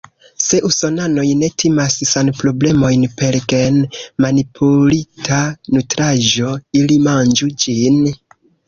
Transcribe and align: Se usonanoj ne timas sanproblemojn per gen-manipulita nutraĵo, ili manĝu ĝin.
Se 0.43 0.59
usonanoj 0.69 1.25
ne 1.41 1.49
timas 1.63 1.97
sanproblemojn 2.13 3.05
per 3.21 3.39
gen-manipulita 3.53 5.41
nutraĵo, 5.77 6.57
ili 6.83 7.03
manĝu 7.11 7.57
ĝin. 7.67 8.07